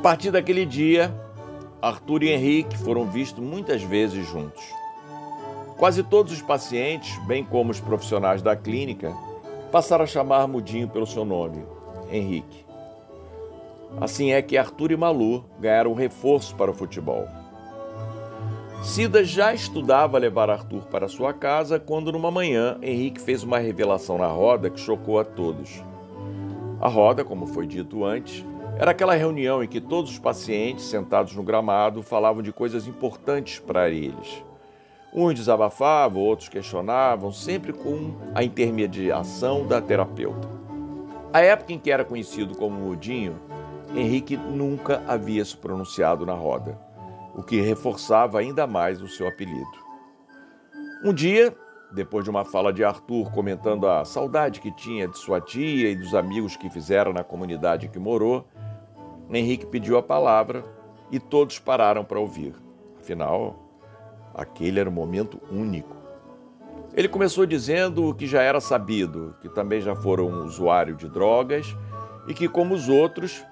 partir 0.00 0.30
daquele 0.30 0.64
dia, 0.64 1.14
Arthur 1.82 2.22
e 2.22 2.30
Henrique 2.30 2.76
foram 2.78 3.04
vistos 3.04 3.44
muitas 3.44 3.82
vezes 3.82 4.26
juntos. 4.26 4.64
Quase 5.76 6.02
todos 6.02 6.32
os 6.32 6.40
pacientes, 6.40 7.18
bem 7.26 7.44
como 7.44 7.70
os 7.70 7.80
profissionais 7.80 8.40
da 8.40 8.56
clínica, 8.56 9.14
passaram 9.70 10.04
a 10.04 10.06
chamar 10.06 10.48
Mudinho 10.48 10.88
pelo 10.88 11.06
seu 11.06 11.24
nome, 11.24 11.64
Henrique. 12.10 12.64
Assim 14.00 14.32
é 14.32 14.40
que 14.40 14.56
Arthur 14.56 14.92
e 14.92 14.96
Malu 14.96 15.44
ganharam 15.58 15.90
um 15.90 15.94
reforço 15.94 16.54
para 16.56 16.70
o 16.70 16.74
futebol. 16.74 17.28
Cida 18.82 19.22
já 19.22 19.52
estudava 19.52 20.16
levar 20.16 20.48
Arthur 20.48 20.86
para 20.86 21.08
sua 21.08 21.34
casa 21.34 21.78
quando, 21.78 22.10
numa 22.10 22.30
manhã, 22.30 22.78
Henrique 22.80 23.20
fez 23.20 23.42
uma 23.42 23.58
revelação 23.58 24.16
na 24.16 24.28
roda 24.28 24.70
que 24.70 24.80
chocou 24.80 25.18
a 25.18 25.24
todos. 25.24 25.82
A 26.80 26.88
roda, 26.88 27.22
como 27.22 27.46
foi 27.46 27.66
dito 27.66 28.04
antes, 28.04 28.42
era 28.80 28.92
aquela 28.92 29.14
reunião 29.14 29.62
em 29.62 29.68
que 29.68 29.78
todos 29.78 30.10
os 30.10 30.18
pacientes, 30.18 30.86
sentados 30.86 31.36
no 31.36 31.42
gramado, 31.42 32.02
falavam 32.02 32.42
de 32.42 32.50
coisas 32.50 32.86
importantes 32.86 33.58
para 33.58 33.90
eles. 33.90 34.42
Uns 35.12 35.34
desabafavam, 35.34 36.22
outros 36.22 36.48
questionavam, 36.48 37.30
sempre 37.30 37.74
com 37.74 38.14
a 38.34 38.42
intermediação 38.42 39.66
da 39.66 39.82
terapeuta. 39.82 40.48
A 41.30 41.42
época 41.42 41.74
em 41.74 41.78
que 41.78 41.90
era 41.90 42.06
conhecido 42.06 42.56
como 42.56 42.74
Mudinho, 42.74 43.38
Henrique 43.94 44.34
nunca 44.38 45.02
havia 45.06 45.44
se 45.44 45.58
pronunciado 45.58 46.24
na 46.24 46.32
roda, 46.32 46.80
o 47.34 47.42
que 47.42 47.60
reforçava 47.60 48.38
ainda 48.38 48.66
mais 48.66 49.02
o 49.02 49.08
seu 49.08 49.28
apelido. 49.28 49.78
Um 51.04 51.12
dia, 51.12 51.54
depois 51.92 52.24
de 52.24 52.30
uma 52.30 52.46
fala 52.46 52.72
de 52.72 52.82
Arthur 52.82 53.30
comentando 53.30 53.86
a 53.86 54.06
saudade 54.06 54.58
que 54.58 54.72
tinha 54.72 55.06
de 55.06 55.18
sua 55.18 55.38
tia 55.38 55.90
e 55.90 55.96
dos 55.96 56.14
amigos 56.14 56.56
que 56.56 56.70
fizeram 56.70 57.12
na 57.12 57.22
comunidade 57.22 57.86
que 57.88 57.98
morou, 57.98 58.46
Henrique 59.38 59.66
pediu 59.66 59.96
a 59.96 60.02
palavra 60.02 60.64
e 61.10 61.18
todos 61.18 61.58
pararam 61.58 62.04
para 62.04 62.18
ouvir. 62.18 62.54
Afinal, 62.98 63.56
aquele 64.34 64.80
era 64.80 64.88
um 64.88 64.92
momento 64.92 65.40
único. 65.50 65.96
Ele 66.94 67.08
começou 67.08 67.46
dizendo 67.46 68.08
o 68.08 68.14
que 68.14 68.26
já 68.26 68.42
era 68.42 68.60
sabido, 68.60 69.34
que 69.40 69.48
também 69.48 69.80
já 69.80 69.94
fora 69.94 70.22
um 70.22 70.44
usuário 70.44 70.96
de 70.96 71.08
drogas 71.08 71.76
e 72.26 72.34
que, 72.34 72.48
como 72.48 72.74
os 72.74 72.88
outros, 72.88 73.44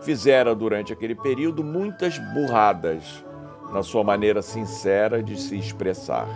fizera 0.00 0.54
durante 0.54 0.92
aquele 0.92 1.14
período 1.14 1.62
muitas 1.62 2.18
burradas 2.32 3.24
na 3.72 3.82
sua 3.82 4.02
maneira 4.02 4.40
sincera 4.40 5.22
de 5.22 5.38
se 5.38 5.58
expressar. 5.58 6.28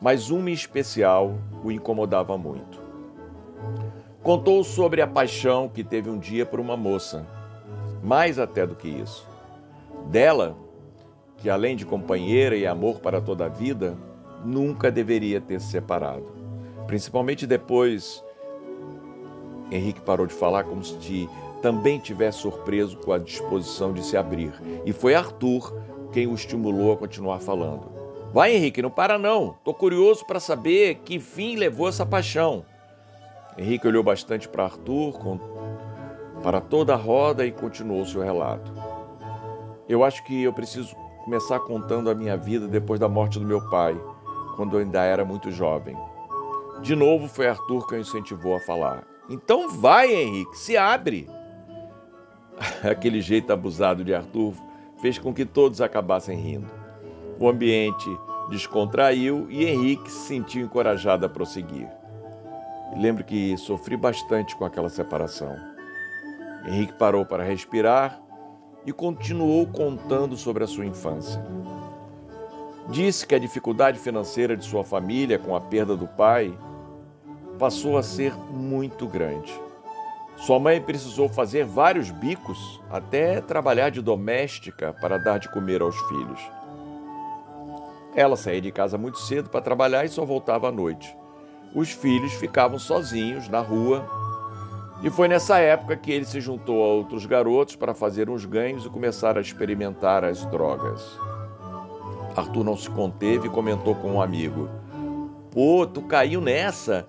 Mas 0.00 0.30
uma 0.30 0.50
em 0.50 0.52
especial 0.52 1.34
o 1.64 1.70
incomodava 1.70 2.36
muito. 2.36 2.80
Contou 4.22 4.62
sobre 4.62 5.00
a 5.00 5.06
paixão 5.06 5.68
que 5.68 5.82
teve 5.82 6.10
um 6.10 6.18
dia 6.18 6.44
por 6.44 6.60
uma 6.60 6.76
moça, 6.76 7.26
mais 8.02 8.38
até 8.38 8.66
do 8.66 8.74
que 8.74 8.88
isso. 8.88 9.26
Dela, 10.06 10.56
que 11.38 11.48
além 11.48 11.76
de 11.76 11.84
companheira 11.84 12.56
e 12.56 12.66
amor 12.66 13.00
para 13.00 13.20
toda 13.20 13.46
a 13.46 13.48
vida, 13.48 13.96
nunca 14.44 14.90
deveria 14.90 15.40
ter 15.40 15.60
se 15.60 15.70
separado. 15.70 16.26
Principalmente 16.86 17.46
depois, 17.46 18.22
Henrique 19.70 20.00
parou 20.00 20.26
de 20.26 20.34
falar 20.34 20.64
como 20.64 20.82
se 20.82 21.28
também 21.62 21.98
tivesse 21.98 22.38
surpreso 22.38 22.96
com 22.98 23.12
a 23.12 23.18
disposição 23.18 23.92
de 23.92 24.02
se 24.04 24.16
abrir. 24.16 24.52
E 24.84 24.92
foi 24.92 25.14
Arthur 25.14 25.72
quem 26.12 26.26
o 26.26 26.34
estimulou 26.34 26.92
a 26.92 26.96
continuar 26.96 27.38
falando. 27.38 28.00
Vai, 28.32 28.54
Henrique, 28.54 28.82
não 28.82 28.90
para 28.90 29.18
não. 29.18 29.56
Tô 29.64 29.74
curioso 29.74 30.24
para 30.24 30.40
saber 30.40 31.00
que 31.04 31.18
fim 31.18 31.56
levou 31.56 31.88
essa 31.88 32.06
paixão. 32.06 32.64
Henrique 33.58 33.86
olhou 33.86 34.02
bastante 34.02 34.48
para 34.48 34.64
Arthur, 34.64 35.12
com... 35.18 35.38
para 36.42 36.60
toda 36.60 36.94
a 36.94 36.96
roda 36.96 37.44
e 37.46 37.52
continuou 37.52 38.04
seu 38.06 38.22
relato. 38.22 38.72
Eu 39.88 40.04
acho 40.04 40.24
que 40.24 40.42
eu 40.42 40.52
preciso 40.52 40.94
começar 41.24 41.60
contando 41.60 42.10
a 42.10 42.14
minha 42.14 42.36
vida 42.36 42.66
depois 42.66 42.98
da 42.98 43.08
morte 43.08 43.38
do 43.38 43.46
meu 43.46 43.68
pai, 43.68 43.98
quando 44.56 44.76
eu 44.76 44.80
ainda 44.80 45.02
era 45.02 45.24
muito 45.24 45.50
jovem. 45.50 45.96
De 46.80 46.96
novo 46.96 47.28
foi 47.28 47.48
Arthur 47.48 47.86
quem 47.86 47.98
o 47.98 48.00
incentivou 48.00 48.56
a 48.56 48.60
falar. 48.60 49.04
Então 49.28 49.68
vai, 49.68 50.12
Henrique, 50.12 50.56
se 50.58 50.76
abre. 50.76 51.28
Aquele 52.82 53.20
jeito 53.20 53.52
abusado 53.52 54.04
de 54.04 54.14
Arthur 54.14 54.54
fez 55.00 55.18
com 55.18 55.32
que 55.32 55.44
todos 55.44 55.80
acabassem 55.80 56.38
rindo. 56.38 56.70
O 57.38 57.48
ambiente 57.48 58.08
descontraiu 58.50 59.46
e 59.50 59.64
Henrique 59.64 60.10
se 60.10 60.26
sentiu 60.26 60.64
encorajado 60.64 61.24
a 61.24 61.28
prosseguir. 61.28 61.88
Lembro 62.96 63.24
que 63.24 63.56
sofri 63.56 63.96
bastante 63.96 64.56
com 64.56 64.64
aquela 64.64 64.88
separação. 64.88 65.69
Henrique 66.64 66.92
parou 66.94 67.24
para 67.24 67.44
respirar 67.44 68.20
e 68.84 68.92
continuou 68.92 69.66
contando 69.66 70.36
sobre 70.36 70.64
a 70.64 70.66
sua 70.66 70.86
infância. 70.86 71.42
Disse 72.88 73.26
que 73.26 73.34
a 73.34 73.38
dificuldade 73.38 73.98
financeira 73.98 74.56
de 74.56 74.64
sua 74.64 74.84
família 74.84 75.38
com 75.38 75.54
a 75.54 75.60
perda 75.60 75.96
do 75.96 76.06
pai 76.06 76.56
passou 77.58 77.96
a 77.96 78.02
ser 78.02 78.34
muito 78.34 79.06
grande. 79.06 79.52
Sua 80.36 80.58
mãe 80.58 80.80
precisou 80.80 81.28
fazer 81.28 81.64
vários 81.64 82.10
bicos 82.10 82.80
até 82.90 83.40
trabalhar 83.42 83.90
de 83.90 84.00
doméstica 84.00 84.94
para 85.00 85.18
dar 85.18 85.38
de 85.38 85.50
comer 85.52 85.82
aos 85.82 85.96
filhos. 86.08 86.40
Ela 88.14 88.36
saía 88.36 88.60
de 88.60 88.72
casa 88.72 88.96
muito 88.96 89.18
cedo 89.18 89.50
para 89.50 89.60
trabalhar 89.60 90.04
e 90.04 90.08
só 90.08 90.24
voltava 90.24 90.68
à 90.68 90.72
noite. 90.72 91.14
Os 91.74 91.90
filhos 91.90 92.32
ficavam 92.32 92.78
sozinhos 92.78 93.48
na 93.48 93.60
rua 93.60 94.04
e 95.02 95.08
foi 95.08 95.28
nessa 95.28 95.58
época 95.58 95.96
que 95.96 96.12
ele 96.12 96.26
se 96.26 96.40
juntou 96.40 96.84
a 96.84 96.88
outros 96.88 97.24
garotos 97.24 97.74
para 97.74 97.94
fazer 97.94 98.28
uns 98.28 98.44
ganhos 98.44 98.84
e 98.84 98.90
começar 98.90 99.38
a 99.38 99.40
experimentar 99.40 100.24
as 100.24 100.44
drogas. 100.46 101.18
Arthur 102.36 102.64
não 102.64 102.76
se 102.76 102.88
conteve 102.90 103.48
e 103.48 103.50
comentou 103.50 103.94
com 103.94 104.12
um 104.12 104.22
amigo: 104.22 104.68
Pô, 105.50 105.86
tu 105.86 106.02
caiu 106.02 106.40
nessa? 106.40 107.08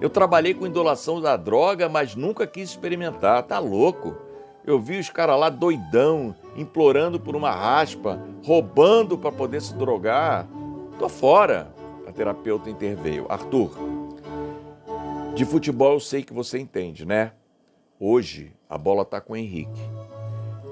Eu 0.00 0.08
trabalhei 0.08 0.54
com 0.54 0.66
indolação 0.66 1.20
da 1.20 1.36
droga, 1.36 1.88
mas 1.88 2.14
nunca 2.14 2.46
quis 2.46 2.70
experimentar. 2.70 3.42
Tá 3.42 3.58
louco? 3.58 4.16
Eu 4.64 4.78
vi 4.78 4.98
os 4.98 5.10
caras 5.10 5.38
lá 5.38 5.48
doidão, 5.48 6.34
implorando 6.56 7.18
por 7.18 7.34
uma 7.34 7.50
raspa, 7.50 8.20
roubando 8.44 9.18
para 9.18 9.32
poder 9.32 9.60
se 9.60 9.74
drogar. 9.74 10.46
Tô 10.98 11.08
fora. 11.08 11.74
A 12.06 12.12
terapeuta 12.12 12.70
interveio. 12.70 13.26
Arthur, 13.28 13.70
de 15.38 15.44
futebol 15.44 15.92
eu 15.92 16.00
sei 16.00 16.24
que 16.24 16.32
você 16.32 16.58
entende, 16.58 17.06
né? 17.06 17.30
Hoje 18.00 18.52
a 18.68 18.76
bola 18.76 19.04
tá 19.04 19.20
com 19.20 19.34
o 19.34 19.36
Henrique. 19.36 19.80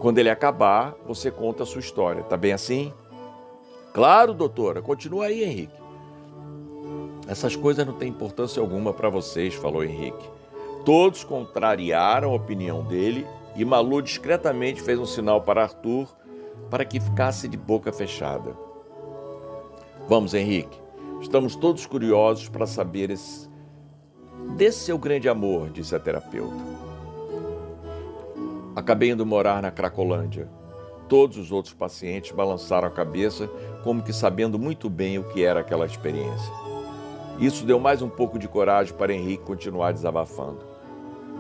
Quando 0.01 0.19
ele 0.19 0.29
acabar, 0.29 0.93
você 1.07 1.31
conta 1.31 1.63
a 1.63 1.67
sua 1.67 1.79
história. 1.79 2.25
Tá 2.25 2.37
bem 2.37 2.53
assim? 2.53 2.93
Claro, 3.95 4.35
doutora. 4.35 4.83
Continua 4.83 5.27
aí, 5.27 5.45
Henrique. 5.45 5.81
Essas 7.29 7.55
coisas 7.55 7.87
não 7.87 7.95
têm 7.95 8.09
importância 8.09 8.61
alguma 8.61 8.93
para 8.93 9.09
vocês, 9.09 9.55
falou 9.55 9.85
Henrique. 9.85 10.29
Todos 10.85 11.23
contrariaram 11.23 12.33
a 12.33 12.35
opinião 12.35 12.83
dele 12.83 13.25
e 13.55 13.65
Malu 13.65 14.03
discretamente 14.03 14.83
fez 14.83 14.99
um 14.99 15.07
sinal 15.07 15.43
para 15.43 15.63
Arthur 15.63 16.09
para 16.69 16.85
que 16.85 16.99
ficasse 16.99 17.47
de 17.47 17.57
boca 17.57 17.93
fechada. 17.93 18.51
Vamos, 20.09 20.35
Henrique. 20.35 20.77
Estamos 21.21 21.55
todos 21.55 21.87
curiosos 21.87 22.49
para 22.49 22.67
saber 22.67 23.13
esse... 23.13 23.55
desse 24.57 24.79
seu 24.81 24.97
grande 24.97 25.29
amor, 25.29 25.69
disse 25.69 25.95
a 25.95 26.01
terapeuta. 26.01 26.57
Acabei 28.75 29.11
indo 29.11 29.27
morar 29.27 29.61
na 29.61 29.71
Cracolândia. 29.71 30.49
Todos 31.09 31.37
os 31.37 31.53
outros 31.53 31.75
pacientes 31.75 32.33
balançaram 32.33 32.89
a 32.89 32.91
cabeça, 32.91 33.49
como 33.85 34.03
que 34.03 34.13
sabendo 34.13 34.59
muito 34.59 34.89
bem 34.89 35.19
o 35.19 35.25
que 35.25 35.45
era 35.45 35.61
aquela 35.61 35.85
experiência. 35.85 36.53
Isso 37.39 37.67
deu 37.67 37.79
mais 37.79 38.01
um 38.01 38.09
pouco 38.09 38.39
de 38.39 38.49
coragem 38.49 38.95
para 38.95 39.13
Henrique 39.13 39.45
continuar 39.45 39.93
desabafando. 39.93 40.65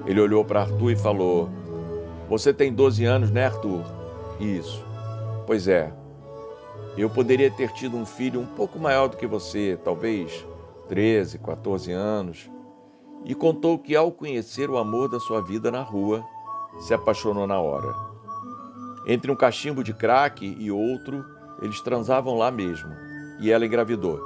Ele 0.04 0.20
olhou 0.20 0.44
para 0.44 0.60
Arthur 0.60 0.90
e 0.92 0.96
falou: 0.96 1.48
Você 2.28 2.52
tem 2.52 2.72
12 2.72 3.04
anos, 3.04 3.30
né, 3.30 3.46
Arthur? 3.46 3.82
Isso. 4.38 4.84
Pois 5.46 5.66
é. 5.66 5.90
Eu 6.98 7.08
poderia 7.08 7.50
ter 7.50 7.72
tido 7.72 7.96
um 7.96 8.04
filho 8.04 8.40
um 8.40 8.46
pouco 8.46 8.78
maior 8.78 9.08
do 9.08 9.16
que 9.16 9.26
você, 9.26 9.78
talvez 9.82 10.46
13, 10.88 11.38
14 11.38 11.92
anos. 11.92 12.55
E 13.26 13.34
contou 13.34 13.78
que, 13.78 13.96
ao 13.96 14.12
conhecer 14.12 14.70
o 14.70 14.78
amor 14.78 15.08
da 15.08 15.18
sua 15.18 15.42
vida 15.42 15.70
na 15.70 15.82
rua, 15.82 16.24
se 16.78 16.94
apaixonou 16.94 17.46
na 17.46 17.60
hora. 17.60 17.92
Entre 19.06 19.30
um 19.30 19.36
cachimbo 19.36 19.82
de 19.82 19.92
crack 19.92 20.46
e 20.46 20.70
outro, 20.70 21.24
eles 21.60 21.80
transavam 21.80 22.36
lá 22.36 22.50
mesmo, 22.50 22.90
e 23.40 23.50
ela 23.50 23.66
engravidou. 23.66 24.20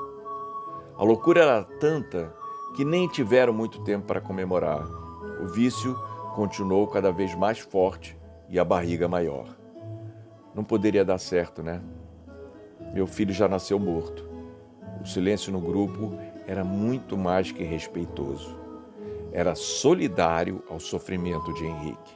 A 0.97 1.03
loucura 1.03 1.41
era 1.41 1.65
tanta 1.65 2.33
que 2.77 2.85
nem 2.85 3.09
tiveram 3.09 3.53
muito 3.53 3.83
tempo 3.85 4.07
para 4.07 4.21
comemorar. 4.21 4.87
O 5.43 5.49
vício 5.49 5.99
continuou 6.35 6.87
cada 6.87 7.11
vez 7.11 7.35
mais 7.35 7.59
forte 7.59 8.19
e 8.49 8.59
a 8.59 8.65
barriga 8.65 9.09
maior. 9.09 9.47
Não 10.55 10.63
poderia 10.63 11.05
dar 11.05 11.19
certo, 11.19 11.63
né? 11.63 11.81
Meu 12.93 13.07
filho 13.07 13.33
já 13.33 13.49
nasceu 13.49 13.79
morto. 13.79 14.29
O 15.01 15.07
silêncio 15.07 15.53
no 15.53 15.61
grupo 15.61 16.19
era 16.47 16.65
muito 16.65 17.17
mais 17.17 17.51
que 17.51 17.63
respeitoso. 17.63 18.57
Era 19.33 19.55
solidário 19.55 20.63
ao 20.69 20.81
sofrimento 20.81 21.53
de 21.55 21.65
Henrique. 21.65 22.15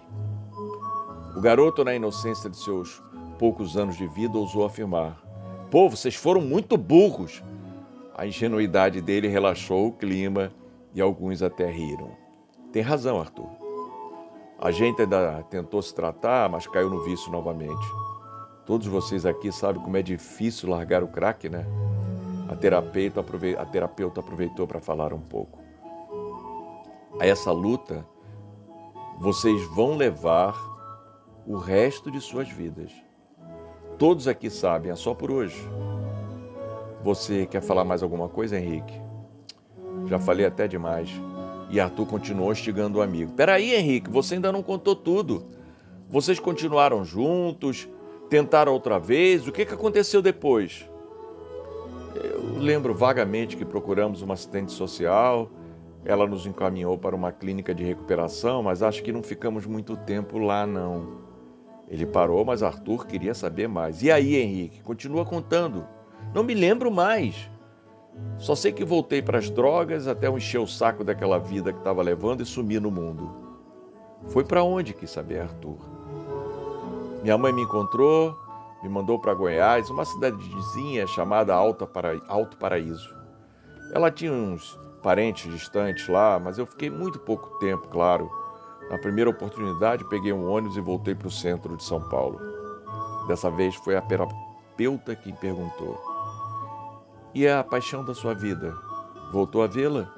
O 1.36 1.40
garoto, 1.40 1.84
na 1.84 1.94
inocência 1.94 2.50
de 2.50 2.56
seus 2.56 3.02
poucos 3.38 3.76
anos 3.76 3.96
de 3.96 4.06
vida, 4.06 4.38
ousou 4.38 4.64
afirmar: 4.64 5.20
Pô, 5.70 5.88
vocês 5.88 6.14
foram 6.14 6.40
muito 6.40 6.76
burros. 6.76 7.42
A 8.16 8.26
ingenuidade 8.26 9.00
dele 9.00 9.28
relaxou 9.28 9.88
o 9.88 9.92
clima 9.92 10.52
e 10.94 11.00
alguns 11.00 11.42
até 11.42 11.68
riram. 11.68 12.10
Tem 12.72 12.82
razão, 12.82 13.20
Arthur. 13.20 13.48
A 14.60 14.70
gente 14.70 15.02
ainda 15.02 15.42
tentou 15.50 15.82
se 15.82 15.94
tratar, 15.94 16.48
mas 16.48 16.66
caiu 16.66 16.88
no 16.88 17.02
vício 17.02 17.30
novamente. 17.30 17.86
Todos 18.64 18.86
vocês 18.86 19.26
aqui 19.26 19.52
sabem 19.52 19.82
como 19.82 19.96
é 19.96 20.02
difícil 20.02 20.70
largar 20.70 21.02
o 21.02 21.08
crack, 21.08 21.48
né? 21.48 21.66
A 22.48 22.56
terapeuta, 22.56 23.24
a 23.58 23.66
terapeuta 23.66 24.20
aproveitou 24.20 24.66
para 24.66 24.80
falar 24.80 25.12
um 25.12 25.20
pouco. 25.20 25.63
A 27.20 27.26
essa 27.26 27.52
luta, 27.52 28.04
vocês 29.18 29.62
vão 29.68 29.96
levar 29.96 30.54
o 31.46 31.56
resto 31.56 32.10
de 32.10 32.20
suas 32.20 32.48
vidas. 32.48 32.90
Todos 33.96 34.26
aqui 34.26 34.50
sabem, 34.50 34.90
é 34.90 34.96
só 34.96 35.14
por 35.14 35.30
hoje. 35.30 35.56
Você 37.02 37.46
quer 37.46 37.60
falar 37.62 37.84
mais 37.84 38.02
alguma 38.02 38.28
coisa, 38.28 38.58
Henrique? 38.58 39.00
Já 40.06 40.18
falei 40.18 40.44
até 40.44 40.66
demais. 40.66 41.08
E 41.70 41.78
Arthur 41.78 42.06
continuou 42.06 42.50
instigando 42.50 42.98
o 42.98 43.02
amigo. 43.02 43.32
Peraí, 43.32 43.74
Henrique, 43.74 44.10
você 44.10 44.34
ainda 44.34 44.50
não 44.50 44.62
contou 44.62 44.96
tudo. 44.96 45.46
Vocês 46.08 46.40
continuaram 46.40 47.04
juntos, 47.04 47.88
tentaram 48.28 48.72
outra 48.72 48.98
vez. 48.98 49.46
O 49.46 49.52
que, 49.52 49.64
que 49.64 49.74
aconteceu 49.74 50.20
depois? 50.20 50.88
Eu 52.14 52.58
lembro 52.58 52.92
vagamente 52.92 53.56
que 53.56 53.64
procuramos 53.64 54.20
uma 54.20 54.34
assistente 54.34 54.72
social. 54.72 55.48
Ela 56.04 56.26
nos 56.26 56.44
encaminhou 56.46 56.98
para 56.98 57.16
uma 57.16 57.32
clínica 57.32 57.74
de 57.74 57.82
recuperação, 57.82 58.62
mas 58.62 58.82
acho 58.82 59.02
que 59.02 59.12
não 59.12 59.22
ficamos 59.22 59.64
muito 59.64 59.96
tempo 59.96 60.38
lá, 60.38 60.66
não. 60.66 61.24
Ele 61.88 62.04
parou, 62.04 62.44
mas 62.44 62.62
Arthur 62.62 63.06
queria 63.06 63.34
saber 63.34 63.68
mais. 63.68 64.02
E 64.02 64.10
aí, 64.10 64.36
Henrique? 64.36 64.82
Continua 64.82 65.24
contando. 65.24 65.86
Não 66.34 66.42
me 66.42 66.54
lembro 66.54 66.90
mais. 66.90 67.50
Só 68.38 68.54
sei 68.54 68.72
que 68.72 68.84
voltei 68.84 69.22
para 69.22 69.38
as 69.38 69.50
drogas 69.50 70.06
até 70.06 70.26
eu 70.26 70.36
encher 70.36 70.58
o 70.58 70.66
saco 70.66 71.02
daquela 71.02 71.38
vida 71.38 71.72
que 71.72 71.78
estava 71.78 72.02
levando 72.02 72.42
e 72.42 72.46
sumi 72.46 72.78
no 72.78 72.90
mundo. 72.90 73.30
Foi 74.28 74.44
para 74.44 74.62
onde, 74.62 74.94
quis 74.94 75.10
saber 75.10 75.40
Arthur. 75.40 75.78
Minha 77.22 77.38
mãe 77.38 77.52
me 77.52 77.62
encontrou, 77.62 78.36
me 78.82 78.88
mandou 78.88 79.18
para 79.18 79.34
Goiás, 79.34 79.88
uma 79.90 80.04
cidadezinha 80.04 81.06
chamada 81.06 81.54
Alto 81.54 81.86
Paraíso. 82.58 83.14
Ela 83.92 84.10
tinha 84.10 84.32
uns 84.32 84.78
parentes 85.04 85.52
distantes 85.52 86.08
lá, 86.08 86.40
mas 86.40 86.56
eu 86.56 86.64
fiquei 86.64 86.88
muito 86.88 87.18
pouco 87.18 87.58
tempo, 87.58 87.86
claro. 87.88 88.30
Na 88.88 88.96
primeira 88.96 89.28
oportunidade, 89.28 90.08
peguei 90.08 90.32
um 90.32 90.50
ônibus 90.50 90.78
e 90.78 90.80
voltei 90.80 91.14
para 91.14 91.28
o 91.28 91.30
centro 91.30 91.76
de 91.76 91.84
São 91.84 92.00
Paulo. 92.08 92.40
Dessa 93.28 93.50
vez 93.50 93.74
foi 93.74 93.96
a 93.96 94.00
terapeuta 94.00 95.14
que 95.14 95.30
perguntou: 95.34 96.00
E 97.34 97.46
a 97.46 97.62
paixão 97.62 98.02
da 98.02 98.14
sua 98.14 98.34
vida? 98.34 98.74
Voltou 99.30 99.62
a 99.62 99.66
vê-la? 99.66 100.10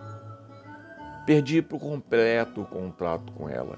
Perdi 1.27 1.61
por 1.61 1.81
completo 1.81 2.61
o 2.61 2.67
contrato 2.67 3.33
com 3.33 3.49
ela. 3.49 3.77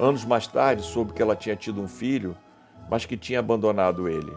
Anos 0.00 0.24
mais 0.24 0.46
tarde, 0.46 0.82
soube 0.82 1.12
que 1.12 1.20
ela 1.20 1.36
tinha 1.36 1.54
tido 1.54 1.82
um 1.82 1.88
filho, 1.88 2.34
mas 2.90 3.04
que 3.04 3.18
tinha 3.18 3.38
abandonado 3.38 4.08
ele. 4.08 4.32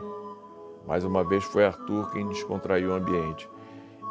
Mais 0.85 1.05
uma 1.05 1.23
vez 1.23 1.45
foi 1.45 1.65
Arthur 1.65 2.11
quem 2.11 2.27
descontraiu 2.27 2.91
o 2.91 2.93
ambiente. 2.93 3.49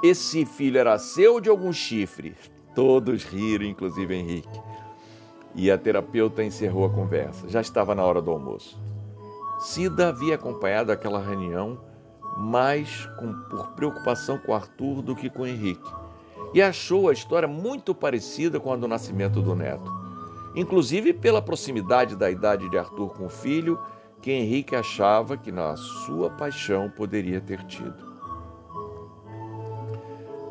Esse 0.05 0.45
filho 0.45 0.79
era 0.79 0.99
seu 0.99 1.41
de 1.41 1.49
algum 1.49 1.73
chifre? 1.73 2.37
Todos 2.75 3.25
riram, 3.25 3.65
inclusive 3.65 4.15
Henrique 4.15 4.61
e 5.55 5.71
a 5.71 5.79
terapeuta 5.79 6.43
encerrou 6.43 6.85
a 6.85 6.91
conversa. 6.91 7.49
Já 7.49 7.61
estava 7.61 7.95
na 7.95 8.03
hora 8.03 8.21
do 8.21 8.31
almoço. 8.31 8.79
Cida 9.61 10.09
havia 10.09 10.35
acompanhado 10.35 10.91
aquela 10.91 11.21
reunião 11.21 11.81
mais 12.37 13.07
com, 13.19 13.33
por 13.49 13.69
preocupação 13.71 14.37
com 14.39 14.53
Arthur 14.53 15.01
do 15.01 15.15
que 15.15 15.31
com 15.31 15.47
Henrique 15.47 15.89
e 16.53 16.61
achou 16.61 17.09
a 17.09 17.13
história 17.13 17.47
muito 17.47 17.95
parecida 17.95 18.59
com 18.59 18.73
a 18.73 18.77
do 18.77 18.89
nascimento 18.89 19.41
do 19.41 19.55
neto, 19.55 19.91
inclusive 20.57 21.13
pela 21.13 21.41
proximidade 21.41 22.17
da 22.17 22.31
idade 22.31 22.69
de 22.69 22.77
Arthur 22.77 23.11
com 23.11 23.27
o 23.27 23.31
filho, 23.31 23.79
que 24.21 24.33
Henrique 24.33 24.75
achava 24.75 25.37
que 25.37 25.53
na 25.53 25.77
sua 25.77 26.31
paixão 26.31 26.91
poderia 26.91 27.41
ter 27.41 27.63
tido. 27.65 28.14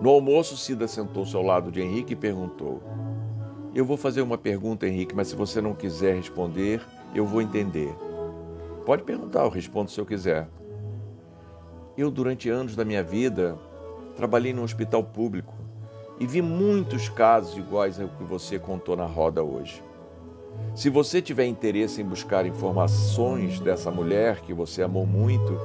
No 0.04 0.10
almoço, 0.10 0.58
Cida 0.58 0.86
sentou-se 0.86 1.34
ao 1.34 1.42
lado 1.42 1.72
de 1.72 1.82
Henrique 1.82 2.12
e 2.12 2.18
perguntou: 2.18 2.84
eu 3.74 3.86
vou 3.86 3.96
fazer 3.96 4.22
uma 4.22 4.38
pergunta, 4.38 4.86
Henrique, 4.86 5.16
mas 5.16 5.30
se 5.30 5.36
você 5.38 5.62
não 5.62 5.74
quiser 5.74 6.14
responder, 6.14 6.82
eu 7.16 7.26
vou 7.26 7.42
entender. 7.42 7.96
Pode 8.86 9.04
perguntar, 9.04 9.44
eu 9.44 9.50
respondo 9.50 9.90
se 9.90 9.98
eu 9.98 10.06
quiser. 10.06 10.50
Eu, 11.98 12.12
durante 12.12 12.50
anos 12.50 12.76
da 12.76 12.84
minha 12.84 13.02
vida, 13.02 13.58
trabalhei 14.18 14.52
num 14.52 14.64
hospital 14.64 15.06
público 15.06 15.54
e 16.20 16.28
vi 16.28 16.42
muitos 16.42 17.08
casos 17.08 17.58
iguais 17.58 17.98
ao 17.98 18.10
que 18.10 18.26
você 18.26 18.60
contou 18.60 18.98
na 18.98 19.06
roda 19.06 19.42
hoje. 19.42 19.82
Se 20.76 20.90
você 20.90 21.22
tiver 21.22 21.46
interesse 21.46 22.02
em 22.02 22.06
buscar 22.06 22.46
informações 22.46 23.58
dessa 23.62 23.90
mulher 23.90 24.42
que 24.42 24.54
você 24.54 24.84
amou 24.84 25.06
muito, 25.06 25.58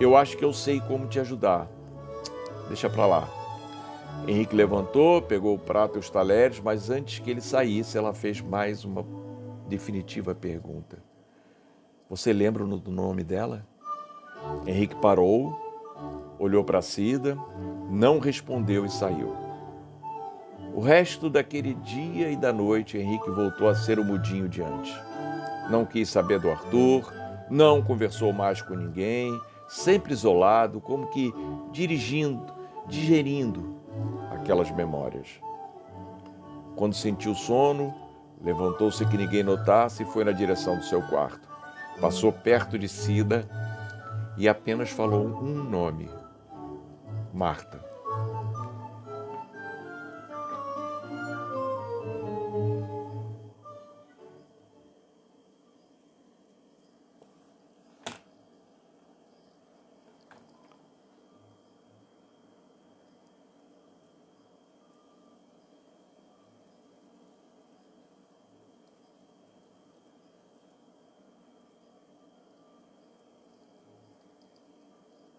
eu 0.00 0.16
acho 0.16 0.36
que 0.36 0.44
eu 0.44 0.52
sei 0.52 0.80
como 0.80 1.06
te 1.06 1.20
ajudar. 1.20 1.68
Deixa 2.66 2.90
pra 2.90 3.06
lá. 3.06 3.39
Henrique 4.26 4.54
levantou, 4.54 5.22
pegou 5.22 5.54
o 5.54 5.58
prato 5.58 5.96
e 5.96 5.98
os 5.98 6.10
talheres, 6.10 6.60
mas 6.60 6.90
antes 6.90 7.18
que 7.18 7.30
ele 7.30 7.40
saísse, 7.40 7.96
ela 7.96 8.12
fez 8.12 8.40
mais 8.40 8.84
uma 8.84 9.04
definitiva 9.66 10.34
pergunta. 10.34 10.98
Você 12.08 12.32
lembra 12.32 12.64
do 12.64 12.90
nome 12.90 13.24
dela? 13.24 13.66
Henrique 14.66 14.96
parou, 14.96 15.56
olhou 16.38 16.64
para 16.64 16.82
Cida, 16.82 17.36
não 17.90 18.18
respondeu 18.18 18.84
e 18.84 18.90
saiu. 18.90 19.34
O 20.74 20.80
resto 20.80 21.28
daquele 21.28 21.74
dia 21.74 22.30
e 22.30 22.36
da 22.36 22.52
noite, 22.52 22.98
Henrique 22.98 23.30
voltou 23.30 23.68
a 23.68 23.74
ser 23.74 23.98
o 23.98 24.04
mudinho 24.04 24.48
de 24.48 24.62
antes. 24.62 24.94
Não 25.68 25.84
quis 25.84 26.08
saber 26.08 26.38
do 26.38 26.50
Arthur, 26.50 27.12
não 27.48 27.82
conversou 27.82 28.32
mais 28.32 28.62
com 28.62 28.74
ninguém, 28.74 29.36
sempre 29.68 30.12
isolado, 30.12 30.80
como 30.80 31.08
que 31.08 31.32
dirigindo, 31.72 32.52
digerindo 32.86 33.79
aquelas 34.30 34.70
memórias. 34.70 35.40
Quando 36.76 36.94
sentiu 36.94 37.34
sono, 37.34 37.94
levantou-se 38.40 39.04
que 39.06 39.16
ninguém 39.16 39.42
notasse 39.42 40.02
e 40.02 40.06
foi 40.06 40.24
na 40.24 40.32
direção 40.32 40.76
do 40.76 40.84
seu 40.84 41.02
quarto. 41.02 41.48
Passou 42.00 42.32
perto 42.32 42.78
de 42.78 42.88
Cida 42.88 43.46
e 44.36 44.48
apenas 44.48 44.90
falou 44.90 45.26
um 45.26 45.62
nome: 45.64 46.08
Marta. 47.32 47.89